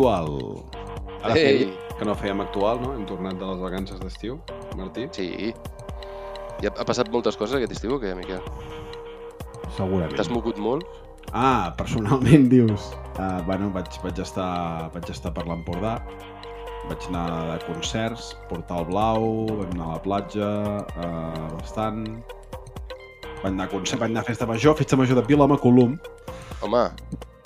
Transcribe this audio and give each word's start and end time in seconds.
actual. 0.00 0.64
Ara 1.22 1.36
Ei! 1.36 1.44
feia 1.44 1.98
que 1.98 2.06
no 2.08 2.14
fèiem 2.16 2.40
actual, 2.40 2.80
no? 2.80 2.94
Hem 2.96 3.04
tornat 3.04 3.36
de 3.36 3.44
les 3.44 3.60
vacances 3.60 4.00
d'estiu, 4.00 4.38
Martí? 4.78 5.04
Sí. 5.12 5.52
I 6.60 6.68
ha, 6.68 6.72
ha 6.72 6.86
passat 6.88 7.10
moltes 7.12 7.36
coses 7.36 7.58
aquest 7.58 7.76
estiu 7.76 7.96
o 7.96 8.00
què, 8.00 8.14
Miquel? 8.16 8.40
Segurament. 9.76 10.16
T'has 10.16 10.32
mogut 10.32 10.56
molt? 10.56 10.88
Ah, 11.36 11.74
personalment 11.76 12.48
dius. 12.54 12.90
Uh, 13.20 13.44
bueno, 13.44 13.68
vaig, 13.76 13.92
vaig, 14.00 14.16
estar, 14.24 14.88
vaig 14.96 15.12
estar 15.12 15.34
per 15.36 15.44
l'Empordà, 15.44 15.98
vaig 16.88 17.08
anar 17.12 17.26
de 17.52 17.58
concerts, 17.68 18.32
Portal 18.48 18.88
Blau, 18.88 19.28
vam 19.52 19.74
anar 19.76 19.90
a 19.90 19.94
la 19.98 20.04
platja, 20.04 20.52
uh, 20.96 21.48
bastant... 21.60 22.06
Vaig 23.40 23.54
anar 23.54 23.68
a 23.68 23.72
concert, 23.72 24.00
vaig 24.00 24.12
anar 24.12 24.24
a 24.24 24.28
festa 24.32 24.48
major, 24.48 24.76
festa 24.76 24.96
major 25.00 25.20
de 25.20 25.28
Vilama 25.28 25.60
Colum. 25.60 25.94
Home, 26.64 26.88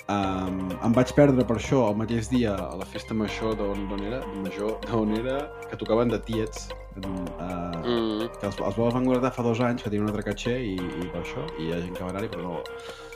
Um, 0.05 0.67
em 0.85 0.93
vaig 0.93 1.09
perdre 1.17 1.41
per 1.49 1.55
això 1.57 1.79
el 1.89 1.95
mateix 1.97 2.27
dia 2.29 2.51
a 2.53 2.75
la 2.77 2.85
festa 2.85 3.15
major 3.17 3.55
d'on 3.57 4.03
era, 4.05 4.19
major, 4.43 4.75
d'on 4.85 5.15
era, 5.17 5.39
que 5.65 5.79
tocaven 5.81 6.11
de 6.13 6.19
Tiets, 6.27 6.67
uh, 6.99 7.01
mm, 7.01 8.27
que 8.35 8.45
els, 8.51 8.59
els 8.67 8.77
van 8.77 9.07
guardar 9.09 9.31
fa 9.33 9.45
dos 9.47 9.63
anys, 9.65 9.81
que 9.81 9.89
tenien 9.89 10.05
un 10.05 10.11
altre 10.11 10.27
caché 10.27 10.53
i, 10.61 10.75
i 10.77 11.07
per 11.09 11.23
això, 11.23 11.47
i 11.57 11.65
hi 11.65 11.73
ha 11.73 11.81
gent 11.81 11.97
que 11.97 12.05
va 12.05 12.11
anar-hi, 12.13 12.29
però 12.35 12.45
no... 12.45 12.61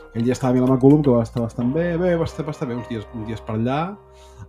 Aquell 0.10 0.26
dia 0.26 0.34
estava 0.34 0.50
a 0.50 0.58
Vilamacolum, 0.58 1.04
que 1.06 1.14
va 1.14 1.22
estar 1.22 1.44
bastant 1.44 1.70
bé, 1.76 1.92
bé, 2.02 2.16
va 2.18 2.26
estar, 2.26 2.48
va 2.48 2.56
estar 2.56 2.66
bé, 2.66 2.80
uns 2.80 2.90
dies, 2.90 3.06
uns 3.14 3.30
dies 3.30 3.46
per 3.46 3.60
allà, 3.60 3.78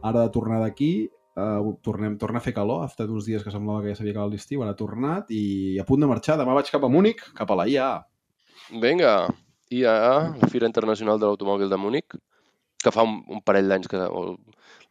ara 0.00 0.22
de 0.22 0.32
tornar 0.32 0.62
d'aquí, 0.62 1.10
uh, 1.36 1.74
tornem, 1.84 2.16
torna 2.24 2.40
a 2.40 2.46
fer 2.46 2.56
calor, 2.56 2.86
ha 2.86 2.88
estat 2.88 3.12
uns 3.12 3.28
dies 3.28 3.44
que 3.44 3.52
semblava 3.52 3.84
que 3.84 3.92
ja 3.92 4.00
s'havia 4.00 4.16
acabat 4.16 4.32
l'estiu, 4.32 4.64
ara 4.64 4.72
ha 4.72 4.80
tornat, 4.80 5.28
i 5.28 5.76
a 5.76 5.84
punt 5.84 6.00
de 6.00 6.08
marxar, 6.08 6.40
demà 6.40 6.56
vaig 6.56 6.72
cap 6.72 6.88
a 6.88 6.92
Múnich, 6.96 7.20
cap 7.36 7.52
a 7.52 7.60
la 7.60 7.68
IA. 7.68 7.92
vinga. 8.80 9.14
IAA, 9.70 10.40
la 10.40 10.48
Fira 10.50 10.66
Internacional 10.66 11.20
de 11.20 11.28
l'Automòbil 11.28 11.68
de 11.70 11.76
Múnich, 11.78 12.16
que 12.84 12.92
fa 12.94 13.04
un, 13.06 13.20
un 13.28 13.42
parell 13.44 13.68
d'anys 13.68 13.90
que 13.90 14.00
o, 14.06 14.38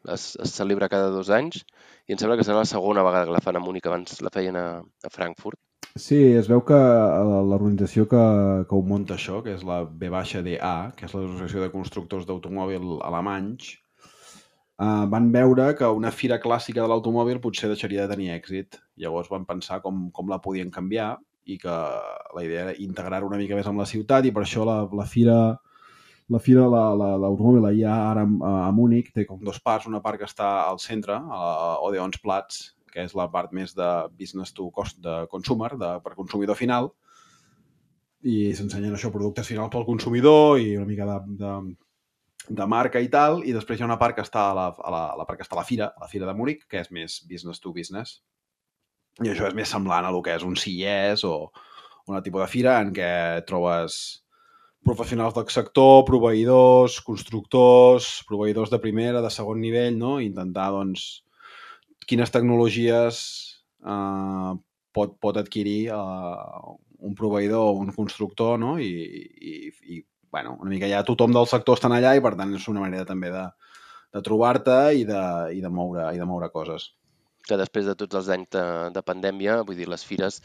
es, 0.07 0.35
es 0.41 0.53
celebra 0.55 0.89
cada 0.89 1.09
dos 1.13 1.31
anys, 1.33 1.63
i 2.07 2.13
em 2.15 2.21
sembla 2.21 2.37
que 2.39 2.45
serà 2.45 2.61
la 2.61 2.69
segona 2.69 3.03
vegada 3.05 3.27
que 3.27 3.35
la 3.35 3.41
fan 3.43 3.57
a 3.59 3.63
Múnich, 3.63 3.87
abans 3.89 4.21
la 4.25 4.31
feien 4.33 4.57
a, 4.59 4.67
a 4.79 5.11
Frankfurt. 5.13 5.59
Sí, 5.97 6.19
es 6.37 6.47
veu 6.47 6.61
que 6.65 6.77
eh, 6.77 7.41
l'organització 7.49 8.05
que, 8.09 8.23
que 8.69 8.77
ho 8.77 8.81
munta 8.85 9.15
això, 9.17 9.41
que 9.45 9.55
és 9.57 9.65
la 9.67 9.81
BDA, 9.83 10.73
que 10.95 11.07
és 11.07 11.15
l'Associació 11.15 11.63
de 11.63 11.71
Constructors 11.73 12.27
d'Automòbil 12.29 12.99
Alemanys, 13.05 13.71
eh, 14.79 15.05
van 15.13 15.31
veure 15.33 15.71
que 15.79 15.89
una 16.01 16.13
fira 16.13 16.39
clàssica 16.43 16.83
de 16.83 16.91
l'automòbil 16.91 17.41
potser 17.43 17.71
deixaria 17.71 18.05
de 18.05 18.13
tenir 18.13 18.31
èxit. 18.37 18.79
Llavors 19.01 19.31
van 19.33 19.49
pensar 19.49 19.81
com, 19.81 20.07
com 20.15 20.29
la 20.29 20.39
podien 20.45 20.71
canviar 20.71 21.15
i 21.49 21.57
que 21.57 21.73
la 22.35 22.45
idea 22.45 22.67
era 22.67 22.77
integrar 22.77 23.23
una 23.25 23.39
mica 23.41 23.57
més 23.57 23.67
amb 23.67 23.81
la 23.81 23.89
ciutat 23.89 24.27
i 24.29 24.31
per 24.35 24.45
això 24.45 24.67
la, 24.67 24.83
la 24.93 25.07
fira 25.09 25.39
la 26.29 26.39
fira 26.39 26.61
de 26.61 26.69
la- 26.69 26.93
la- 26.95 27.17
l'automòbil 27.17 27.61
la, 27.63 27.71
ja 27.73 27.93
ara 28.11 28.23
a, 28.23 28.51
a 28.67 28.71
Múnich 28.71 29.11
té 29.13 29.25
com 29.25 29.39
dos 29.43 29.59
parts, 29.59 29.87
una 29.89 30.01
part 30.01 30.19
que 30.21 30.25
està 30.29 30.67
al 30.67 30.79
centre, 30.79 31.15
a 31.15 31.39
la 31.41 31.79
Odeonsplatz, 31.87 32.75
que 32.93 33.03
és 33.05 33.13
la 33.17 33.27
part 33.31 33.51
més 33.53 33.73
de 33.77 33.87
business 34.17 34.53
to 34.53 34.69
cost 34.71 34.99
de 35.01 35.25
consumer, 35.29 35.71
de, 35.77 35.89
per 36.05 36.15
consumidor 36.17 36.55
final, 36.57 36.91
i 38.25 38.49
s'ensenyen 38.53 38.93
això, 38.97 39.11
productes 39.13 39.47
finals 39.47 39.71
pel 39.71 39.85
consumidor 39.87 40.59
i 40.59 40.73
una 40.77 40.85
mica 40.89 41.05
de, 41.07 41.17
de, 41.39 41.53
de 42.49 42.65
marca 42.67 42.99
i 42.99 43.07
tal, 43.09 43.43
i 43.47 43.53
després 43.55 43.79
hi 43.79 43.83
ha 43.85 43.87
una 43.89 43.99
part 44.01 44.17
que 44.17 44.25
està 44.25 44.49
a 44.51 44.55
la, 44.57 44.67
a 44.75 44.91
la, 44.91 45.03
la 45.21 45.25
part 45.25 45.39
que 45.39 45.45
està 45.47 45.55
a 45.55 45.61
la 45.61 45.67
fira, 45.67 45.91
a 45.95 46.03
la 46.03 46.09
fira 46.11 46.27
de 46.27 46.33
Múnich, 46.35 46.65
que 46.67 46.81
és 46.81 46.89
més 46.91 47.21
business 47.29 47.61
to 47.63 47.71
business. 47.73 48.19
I 49.23 49.29
això 49.31 49.47
és 49.49 49.55
més 49.55 49.69
semblant 49.71 50.05
a 50.05 50.11
el 50.11 50.21
que 50.23 50.35
és 50.35 50.43
un 50.47 50.55
CES 50.59 51.23
o 51.27 51.51
un 52.09 52.21
tipus 52.25 52.41
de 52.41 52.47
fira 52.51 52.79
en 52.81 52.91
què 52.95 53.09
trobes 53.47 54.23
professionals 54.85 55.35
del 55.35 55.47
sector, 55.53 56.03
proveïdors, 56.07 56.99
constructors, 57.05 58.09
proveïdors 58.29 58.71
de 58.73 58.79
primera, 58.81 59.21
de 59.21 59.31
segon 59.33 59.59
nivell, 59.61 59.97
no? 59.99 60.17
Intentar, 60.23 60.69
doncs, 60.75 61.07
quines 62.09 62.31
tecnologies 62.33 63.21
eh, 63.85 64.53
pot, 64.95 65.17
pot 65.21 65.37
adquirir 65.37 65.79
eh, 65.93 66.75
un 66.99 67.15
proveïdor 67.15 67.71
o 67.71 67.79
un 67.83 67.91
constructor, 67.95 68.57
no? 68.59 68.77
I, 68.79 68.89
i, 69.39 69.55
i 69.95 70.03
bueno, 70.31 70.57
una 70.61 70.71
mica 70.71 70.89
ja 70.89 71.03
tothom 71.05 71.33
del 71.35 71.49
sector 71.49 71.77
estan 71.77 71.95
allà 71.95 72.15
i, 72.15 72.23
per 72.23 72.35
tant, 72.39 72.53
és 72.55 72.67
una 72.71 72.83
manera 72.85 73.05
també 73.09 73.31
de, 73.33 73.45
de 74.15 74.23
trobar-te 74.25 74.79
i, 74.97 75.05
de, 75.07 75.21
i, 75.55 75.61
de 75.65 75.71
moure, 75.73 76.09
i 76.15 76.21
de 76.21 76.27
moure 76.29 76.51
coses. 76.53 76.93
que 77.49 77.57
després 77.57 77.87
de 77.87 77.95
tots 77.97 78.13
els 78.19 78.27
anys 78.29 78.51
de, 78.53 78.63
de 78.93 79.01
pandèmia, 79.01 79.61
vull 79.65 79.77
dir, 79.79 79.87
les 79.89 80.03
fires 80.05 80.35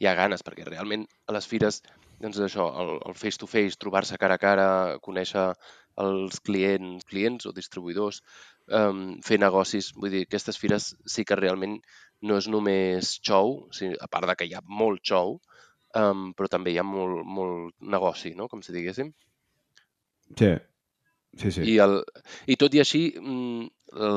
hi 0.00 0.06
ha 0.08 0.14
ganes, 0.16 0.40
perquè 0.46 0.64
realment 0.64 1.02
a 1.28 1.34
les 1.36 1.46
fires, 1.50 1.82
doncs 2.24 2.40
això, 2.40 2.66
el, 2.80 3.16
face-to-face, 3.20 3.78
trobar-se 3.80 4.18
cara 4.20 4.38
a 4.38 4.42
cara, 4.42 4.66
conèixer 5.04 5.50
els 6.00 6.40
clients, 6.46 7.04
clients 7.10 7.46
o 7.46 7.52
distribuïdors, 7.54 8.22
um, 8.80 9.04
fer 9.26 9.38
negocis, 9.42 9.92
vull 9.98 10.14
dir, 10.14 10.24
aquestes 10.26 10.58
fires 10.60 10.92
sí 11.16 11.24
que 11.28 11.38
realment 11.38 11.78
no 12.24 12.38
és 12.40 12.48
només 12.48 13.16
sí, 13.20 13.90
a 13.92 14.08
part 14.08 14.30
de 14.30 14.36
que 14.38 14.48
hi 14.48 14.54
ha 14.56 14.62
molt 14.64 15.04
show, 15.04 15.36
um, 16.00 16.30
però 16.36 16.48
també 16.50 16.72
hi 16.72 16.78
ha 16.80 16.86
molt, 16.86 17.24
molt 17.24 17.74
negoci, 17.80 18.34
no?, 18.38 18.48
com 18.48 18.62
si 18.62 18.72
diguéssim. 18.74 19.12
Sí, 20.38 20.54
sí, 21.36 21.50
sí. 21.50 21.66
I, 21.74 21.78
el, 21.84 22.00
I 22.48 22.56
tot 22.56 22.74
i 22.74 22.80
així, 22.82 23.04
mm, 23.20 23.68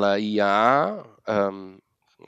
la 0.02 0.16
IAA, 0.18 1.04
um, 1.36 1.68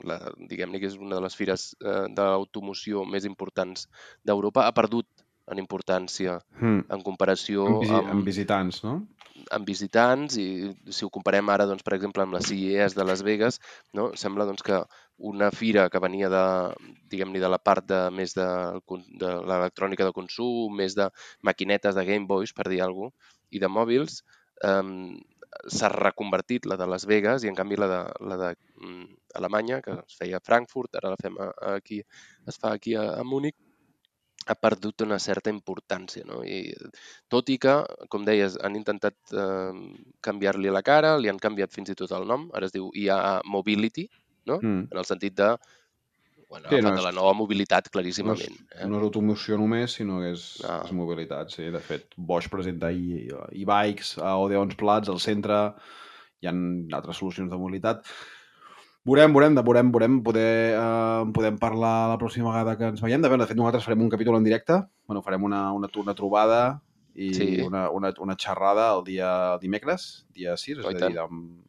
la, 0.06 0.20
diguem-ne 0.50 0.78
que 0.80 0.90
és 0.90 0.98
una 1.00 1.16
de 1.16 1.24
les 1.24 1.34
fires 1.36 1.70
eh, 1.82 2.04
d'automoció 2.14 3.02
més 3.08 3.26
importants 3.26 3.88
d'Europa, 4.26 4.66
ha 4.66 4.76
perdut 4.76 5.08
en 5.50 5.58
importància 5.62 6.38
Mm. 6.60 6.84
en 6.88 7.02
comparació 7.06 7.66
Amb, 7.66 7.80
visi 7.82 7.96
amb, 7.96 8.10
amb 8.14 8.26
visitants, 8.26 8.82
no? 8.84 8.94
amb 9.50 9.66
visitants 9.66 10.36
i 10.36 10.46
si 10.92 11.04
ho 11.06 11.10
comparem 11.12 11.48
ara, 11.48 11.66
doncs, 11.66 11.82
per 11.86 11.94
exemple, 11.96 12.22
amb 12.22 12.36
la 12.36 12.42
CES 12.44 12.94
de 12.94 13.06
Las 13.06 13.22
Vegas, 13.26 13.60
no? 13.96 14.10
sembla 14.14 14.46
doncs, 14.48 14.62
que 14.66 14.82
una 15.30 15.50
fira 15.50 15.88
que 15.92 16.00
venia 16.02 16.28
de, 16.32 16.44
diguem-ne, 17.12 17.40
de 17.40 17.48
la 17.48 17.58
part 17.58 17.86
de, 17.88 18.02
més 18.14 18.34
de, 18.36 18.46
de 19.20 19.32
l'electrònica 19.48 20.06
de 20.06 20.14
consum, 20.16 20.76
més 20.76 20.96
de 20.96 21.10
maquinetes 21.46 21.96
de 21.96 22.04
Game 22.08 22.28
Boys, 22.28 22.54
per 22.56 22.68
dir 22.68 22.82
alguna 22.84 23.10
cosa, 23.10 23.36
i 23.50 23.58
de 23.58 23.66
mòbils, 23.66 24.20
um, 24.62 25.16
s'ha 25.66 25.88
reconvertit 25.90 26.66
la 26.70 26.76
de 26.78 26.86
Las 26.86 27.06
Vegas 27.10 27.42
i 27.42 27.50
en 27.50 27.56
canvi 27.58 27.76
la 27.80 27.88
de, 27.90 28.02
la 28.30 28.36
de 28.38 28.50
mm, 28.78 29.08
Alemanya, 29.40 29.80
que 29.82 29.96
es 29.98 30.20
feia 30.20 30.38
a 30.38 30.44
Frankfurt, 30.44 30.94
ara 31.00 31.10
la 31.10 31.18
fem 31.20 31.36
aquí, 31.72 31.98
es 32.46 32.60
fa 32.62 32.72
aquí 32.76 32.94
a, 32.94 33.08
a 33.18 33.24
Múnich, 33.26 33.58
ha 34.50 34.56
perdut 34.58 35.02
una 35.06 35.18
certa 35.22 35.50
importància. 35.52 36.24
No? 36.26 36.42
I, 36.44 36.74
tot 37.30 37.48
i 37.54 37.56
que, 37.62 37.74
com 38.12 38.24
deies, 38.26 38.56
han 38.66 38.74
intentat 38.78 39.14
eh, 39.32 39.72
canviar-li 40.26 40.72
la 40.74 40.82
cara, 40.82 41.16
li 41.18 41.30
han 41.30 41.38
canviat 41.38 41.72
fins 41.72 41.92
i 41.92 41.98
tot 41.98 42.10
el 42.18 42.26
nom, 42.28 42.48
ara 42.54 42.66
es 42.66 42.74
diu 42.74 42.90
IA 42.94 43.40
Mobility, 43.46 44.08
no? 44.50 44.58
Mm. 44.62 44.88
en 44.90 44.98
el 44.98 45.04
sentit 45.06 45.36
de, 45.38 45.52
bueno, 46.50 46.66
Sí, 46.72 46.80
no, 46.82 46.90
de 46.96 47.02
la 47.04 47.12
nova 47.14 47.32
mobilitat, 47.38 47.84
No 47.84 47.88
és, 47.88 47.92
claríssimament. 47.92 48.56
eh? 48.74 48.86
no 48.90 48.98
és 48.98 49.04
automoció 49.06 49.56
només, 49.60 49.92
sinó 50.00 50.18
que 50.24 50.32
és, 50.32 50.46
Ah. 50.66 50.80
és 50.84 50.90
mobilitat, 50.92 51.50
sí. 51.54 51.68
De 51.70 51.78
fet, 51.78 52.08
Bosch 52.16 52.50
presenta 52.50 52.90
i- 52.90 53.28
e-bikes 53.52 54.16
a 54.18 54.36
Odeons 54.42 54.74
Plats, 54.74 55.08
al 55.08 55.20
centre, 55.22 55.60
hi 56.42 56.48
ha 56.48 56.52
altres 56.98 57.16
solucions 57.22 57.50
de 57.52 57.56
mobilitat. 57.56 58.02
Veurem, 59.08 59.32
veurem, 59.32 59.54
de 59.56 59.62
veurem, 59.64 59.90
veurem, 59.94 60.18
poder, 60.22 60.74
eh, 60.76 61.24
podem 61.32 61.56
parlar 61.58 62.10
la 62.10 62.18
pròxima 62.20 62.52
vegada 62.52 62.76
que 62.76 62.90
ens 62.92 63.00
veiem. 63.00 63.22
De, 63.22 63.30
de 63.32 63.46
fet, 63.48 63.56
nosaltres 63.56 63.86
farem 63.86 64.02
un 64.04 64.10
capítol 64.12 64.36
en 64.36 64.44
directe, 64.44 64.76
bueno, 65.08 65.22
farem 65.24 65.46
una, 65.48 65.72
una, 65.72 65.88
una 66.02 66.14
trobada 66.14 66.82
i 67.14 67.32
Sí. 67.34 67.48
una, 67.64 67.88
una, 67.90 68.12
una 68.20 68.36
xerrada 68.36 68.92
el 68.94 69.04
dia 69.04 69.54
el 69.54 69.60
dimecres, 69.60 70.26
dia 70.36 70.56
6, 70.56 70.78
és 70.78 70.86
a 70.86 70.92
dir, 71.08 71.18
amb, 71.18 71.64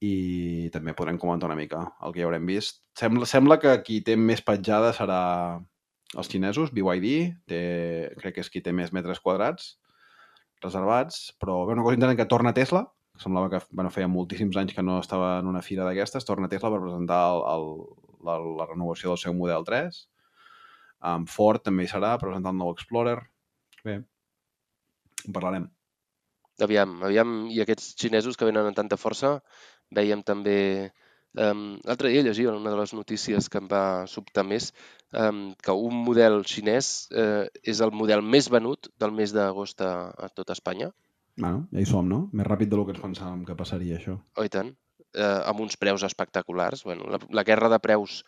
i 0.00 0.70
també 0.72 0.94
podrem 0.94 1.18
comentar 1.18 1.50
una 1.50 1.58
mica 1.58 1.82
el 2.02 2.12
que 2.14 2.20
ja 2.22 2.28
haurem 2.28 2.46
vist. 2.46 2.82
Sembla, 2.96 3.26
sembla 3.26 3.58
que 3.58 3.74
qui 3.82 4.00
té 4.06 4.16
més 4.16 4.40
petjada 4.44 4.92
serà 4.94 5.20
els 6.16 6.30
xinesos, 6.30 6.70
BYD, 6.72 7.10
té, 7.50 7.60
crec 8.22 8.38
que 8.38 8.44
és 8.46 8.50
qui 8.50 8.62
té 8.62 8.72
més 8.72 8.92
metres 8.94 9.18
quadrats 9.20 9.74
reservats, 10.62 11.34
però 11.40 11.64
bé, 11.66 11.74
una 11.74 11.82
cosa 11.82 11.98
interessant 11.98 12.16
que 12.22 12.30
torna 12.30 12.54
Tesla, 12.54 12.86
semblava 13.22 13.50
que 13.52 13.60
bueno, 13.70 13.92
feia 13.94 14.08
moltíssims 14.10 14.58
anys 14.60 14.74
que 14.76 14.84
no 14.84 14.98
estava 15.02 15.38
en 15.40 15.48
una 15.50 15.62
fira 15.64 15.86
d'aquestes, 15.86 16.26
torna 16.28 16.50
Tesla 16.52 16.72
per 16.74 16.82
presentar 16.82 17.20
el, 17.32 17.44
el, 17.52 17.70
la, 18.28 18.36
la 18.60 18.68
renovació 18.68 19.12
del 19.12 19.22
seu 19.22 19.36
Model 19.36 19.64
3. 19.68 20.02
Um, 21.06 21.26
Ford 21.30 21.64
també 21.64 21.84
hi 21.84 21.90
serà, 21.92 22.16
presentant 22.20 22.54
el 22.54 22.62
nou 22.62 22.74
Explorer. 22.74 23.18
Bé, 23.86 24.00
en 25.26 25.34
parlarem. 25.36 25.66
Aviam, 26.64 26.94
aviam, 27.04 27.32
i 27.52 27.60
aquests 27.60 27.92
xinesos 28.00 28.38
que 28.38 28.46
venen 28.48 28.70
amb 28.70 28.78
tanta 28.78 29.00
força, 29.00 29.38
veiem 29.94 30.24
també... 30.24 30.56
Um, 31.36 31.74
L'altre 31.84 32.08
dia 32.08 32.22
llegia 32.24 32.54
una 32.56 32.70
de 32.72 32.78
les 32.78 32.94
notícies 32.96 33.50
que 33.52 33.60
em 33.60 33.66
va 33.68 34.06
sobtar 34.08 34.40
més, 34.48 34.70
um, 35.12 35.50
que 35.60 35.74
un 35.88 35.98
model 36.06 36.40
xinès 36.48 37.10
uh, 37.12 37.44
és 37.60 37.82
el 37.84 37.92
model 37.92 38.24
més 38.24 38.48
venut 38.48 38.88
del 38.96 39.12
mes 39.12 39.34
d'agost 39.36 39.84
a, 39.84 39.92
a 40.16 40.30
tot 40.32 40.54
Espanya. 40.54 40.88
Bueno, 41.36 41.66
ja 41.72 41.82
hi 41.82 41.86
som, 41.88 42.08
no? 42.08 42.26
Més 42.32 42.48
ràpid 42.48 42.72
del 42.72 42.84
que 42.88 42.94
ens 42.96 43.02
pensàvem 43.02 43.44
que 43.48 43.56
passaria, 43.58 44.00
això. 44.00 44.16
Oh, 44.36 44.44
i 44.46 44.52
tant. 44.52 44.72
Eh, 45.16 45.40
amb 45.50 45.60
uns 45.64 45.76
preus 45.80 46.04
espectaculars. 46.06 46.84
Bueno, 46.88 47.08
la, 47.12 47.20
la 47.38 47.44
guerra 47.44 47.68
de 47.72 47.78
preus, 47.84 48.22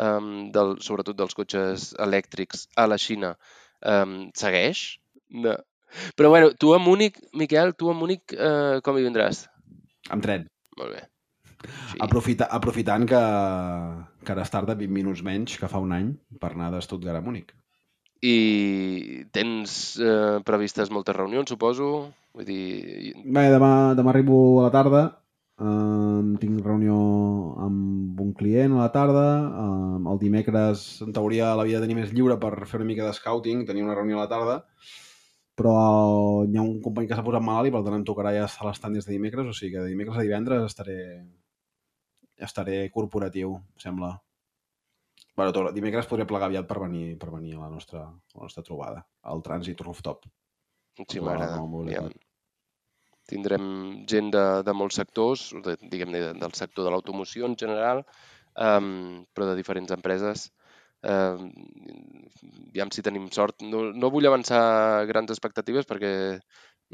um, 0.00 0.50
del, 0.54 0.76
sobretot 0.84 1.18
dels 1.18 1.36
cotxes 1.36 1.92
elèctrics 2.00 2.66
a 2.80 2.88
la 2.88 2.98
Xina, 3.00 3.34
um, 3.94 4.18
segueix. 4.36 4.84
No. 5.44 5.56
Però 6.18 6.30
bueno, 6.32 6.52
tu 6.58 6.72
a 6.74 6.80
Múnich, 6.82 7.20
Miquel, 7.32 7.74
tu 7.78 7.90
a 7.90 7.94
Múnich 7.94 8.34
eh, 8.34 8.80
com 8.84 8.96
hi 8.98 9.04
vindràs? 9.04 9.44
Amb 10.10 10.24
tren. 10.24 10.48
Molt 10.80 10.96
bé. 10.96 11.04
Sí. 11.64 12.00
Aprofita, 12.02 12.48
aprofitant 12.50 13.06
que, 13.08 13.20
que 14.24 14.34
ara 14.34 14.42
es 14.44 14.52
tarda 14.52 14.74
20 14.76 14.92
minuts 14.92 15.22
menys 15.24 15.54
que 15.60 15.70
fa 15.70 15.80
un 15.80 15.94
any 15.96 16.10
per 16.40 16.50
anar 16.52 16.72
de 16.74 16.82
Stuttgart 16.84 17.20
a 17.20 17.24
Múnich. 17.24 17.54
I 18.24 19.26
tens 19.36 19.98
eh, 20.00 20.40
previstes 20.48 20.90
moltes 20.94 21.16
reunions, 21.16 21.50
suposo? 21.50 21.90
Vull 22.34 22.46
dir... 22.48 23.12
Bé, 23.20 23.44
demà, 23.52 23.92
demà 23.98 24.14
arribo 24.14 24.38
a 24.60 24.64
la 24.66 24.72
tarda, 24.72 25.02
um, 25.60 26.32
tinc 26.40 26.64
reunió 26.64 26.96
amb 27.66 28.20
un 28.24 28.32
client 28.38 28.74
a 28.74 28.80
la 28.80 28.90
tarda, 28.94 29.26
um, 29.64 30.08
el 30.10 30.22
dimecres 30.22 30.86
en 31.04 31.12
teoria 31.14 31.52
l'havia 31.58 31.78
de 31.78 31.86
tenir 31.86 32.00
més 32.00 32.14
lliure 32.16 32.38
per 32.40 32.54
fer 32.64 32.80
una 32.80 32.88
mica 32.88 33.06
de 33.06 33.14
scouting, 33.18 33.66
tenia 33.68 33.84
una 33.84 33.98
reunió 33.98 34.18
a 34.18 34.24
la 34.24 34.32
tarda, 34.32 34.58
però 35.54 35.76
hi 36.48 36.56
ha 36.56 36.64
un 36.64 36.80
company 36.82 37.06
que 37.10 37.18
s'ha 37.18 37.26
posat 37.26 37.44
malalt 37.44 37.70
i 37.70 37.74
per 37.76 37.84
tant 37.86 38.00
em 38.00 38.08
tocarà 38.08 38.34
ja 38.34 38.48
estar 38.48 38.64
a 38.64 38.70
l'estat 38.70 38.94
des 38.96 39.06
de 39.06 39.14
dimecres, 39.14 39.46
o 39.46 39.54
sigui 39.54 39.76
que 39.76 39.84
de 39.84 39.92
dimecres 39.92 40.18
a 40.18 40.26
divendres 40.26 40.64
estaré, 40.72 40.98
estaré 42.48 42.80
corporatiu, 42.94 43.58
sembla. 43.78 44.16
Bueno, 45.34 45.50
tot, 45.54 45.72
dimecres 45.74 46.06
podré 46.06 46.26
plegar 46.30 46.48
aviat 46.50 46.66
per 46.70 46.78
venir, 46.84 47.16
per 47.18 47.32
venir 47.32 47.56
a 47.56 47.64
la 47.64 47.70
nostra, 47.72 48.04
a 48.06 48.38
la 48.38 48.46
nostra 48.46 48.62
trobada, 48.66 49.02
al 49.26 49.42
trànsit 49.42 49.80
rooftop. 49.82 50.28
Sí, 51.02 51.18
m'agrada. 51.18 51.58
Tindrem 53.26 53.66
gent 54.10 54.30
de, 54.34 54.44
de 54.62 54.74
molts 54.76 55.00
sectors, 55.00 55.48
de, 55.64 55.74
diguem-ne 55.90 56.20
del 56.38 56.54
sector 56.54 56.86
de 56.86 56.92
l'automoció 56.92 57.48
en 57.48 57.56
general, 57.58 58.04
um, 58.54 59.24
però 59.34 59.48
de 59.50 59.56
diferents 59.58 59.94
empreses. 59.96 60.50
Um, 61.04 61.50
ja 62.76 62.86
si 62.94 63.02
tenim 63.04 63.26
sort. 63.34 63.64
No, 63.66 63.88
no 63.92 64.12
vull 64.12 64.28
avançar 64.28 65.04
grans 65.10 65.34
expectatives 65.34 65.88
perquè 65.88 66.12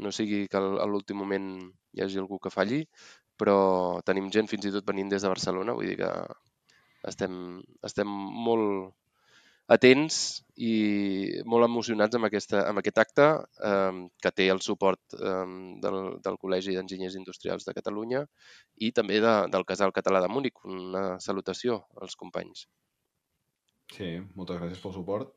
no 0.01 0.11
sigui 0.15 0.47
que 0.51 0.57
a 0.57 0.87
l'últim 0.89 1.19
moment 1.21 1.51
hi 1.93 2.01
hagi 2.03 2.19
algú 2.19 2.39
que 2.41 2.51
falli, 2.51 2.81
però 3.37 4.01
tenim 4.07 4.31
gent 4.33 4.49
fins 4.49 4.65
i 4.65 4.73
tot 4.73 4.87
venint 4.87 5.11
des 5.11 5.21
de 5.21 5.29
Barcelona, 5.29 5.75
vull 5.77 5.91
dir 5.91 5.99
que 6.01 6.09
estem, 7.07 7.61
estem 7.87 8.09
molt 8.47 8.93
atents 9.71 10.17
i 10.59 10.73
molt 11.47 11.65
emocionats 11.65 12.17
amb, 12.17 12.27
aquesta, 12.27 12.65
amb 12.67 12.81
aquest 12.81 12.99
acte 13.01 13.27
eh, 13.69 14.01
que 14.21 14.31
té 14.35 14.49
el 14.51 14.59
suport 14.63 15.15
eh, 15.15 15.45
del, 15.83 15.99
del 16.25 16.39
Col·legi 16.41 16.75
d'Enginyers 16.75 17.15
Industrials 17.19 17.67
de 17.67 17.75
Catalunya 17.77 18.25
i 18.83 18.91
també 18.91 19.21
de, 19.23 19.35
del 19.53 19.65
Casal 19.69 19.95
Català 19.95 20.21
de 20.23 20.31
Múnich. 20.31 20.59
Una 20.67 21.05
salutació 21.23 21.81
als 22.01 22.17
companys. 22.19 22.67
Sí, 23.91 24.17
moltes 24.35 24.59
gràcies 24.59 24.83
pel 24.83 24.95
suport. 24.95 25.33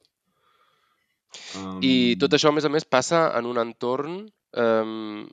Um... 1.58 1.81
I 1.82 2.14
tot 2.20 2.34
això, 2.34 2.50
a 2.50 2.56
més 2.56 2.66
a 2.66 2.70
més, 2.70 2.87
passa 2.87 3.26
en 3.38 3.49
un 3.50 3.58
entorn 3.62 4.20
eh, 4.55 5.25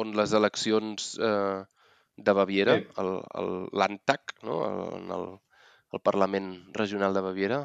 on 0.00 0.16
les 0.16 0.32
eleccions 0.36 1.12
eh, 1.18 1.60
de 2.20 2.32
Baviera, 2.36 2.76
sí. 2.78 2.86
l'ANTAC, 3.72 4.36
no? 4.46 4.60
el, 4.66 4.80
en 5.00 5.12
el, 5.16 5.26
el 5.92 6.02
Parlament 6.04 6.50
Regional 6.76 7.16
de 7.16 7.22
Baviera, 7.24 7.60